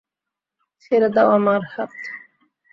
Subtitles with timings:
[0.83, 1.91] ছেড়ে দাও আমার হাত!